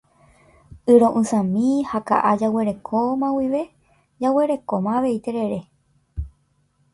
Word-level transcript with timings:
Y 0.91 0.93
ro'ysãmi 1.01 1.69
ha 1.89 1.99
ka'a 2.11 2.31
jaguerekóma 2.43 3.29
guive 3.35 3.61
jaguerekóma 4.25 4.91
avei 5.03 5.21
terere. 5.29 5.59